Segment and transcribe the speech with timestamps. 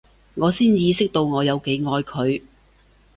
[0.33, 2.41] 我先意識到我有幾愛佢